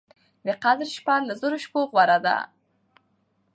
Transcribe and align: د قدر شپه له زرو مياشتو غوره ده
د 0.47 0.47
قدر 0.63 0.87
شپه 0.95 1.15
له 1.27 1.33
زرو 1.41 1.55
مياشتو 1.57 1.81
غوره 1.91 2.17
ده 2.25 2.35